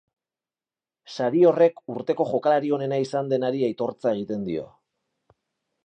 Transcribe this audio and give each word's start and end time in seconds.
Sari 1.15 1.43
horrek 1.49 1.77
urteko 1.97 2.27
jokalari 2.31 2.73
onena 2.79 2.99
izan 3.05 3.31
denari 3.35 3.65
aitortza 3.69 4.15
egiten 4.17 4.49
dio. 4.49 4.69